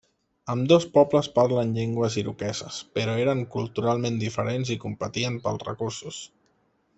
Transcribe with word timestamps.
Ambdós 0.51 0.85
pobles 0.93 1.27
parlen 1.35 1.75
llengües 1.75 2.17
iroqueses 2.21 2.79
però 2.95 3.17
eren 3.27 3.45
culturalment 3.57 4.19
diferents 4.25 4.73
i 4.77 4.79
competien 4.87 5.39
pels 5.45 5.69
recursos. 5.69 6.25